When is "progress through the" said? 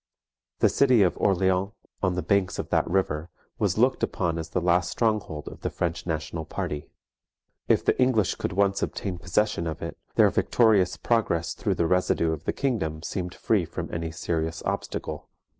10.97-11.85